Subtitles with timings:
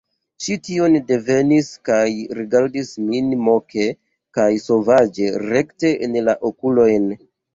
[0.43, 2.05] Ŝi tion divenis, kaj
[2.39, 3.85] rigardis min moke
[4.39, 7.07] kaj sovaĝe, rekte en la okulojn.